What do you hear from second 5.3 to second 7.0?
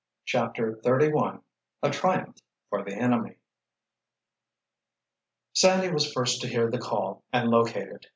Sandy was first to hear the